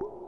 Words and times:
Woo! 0.00 0.27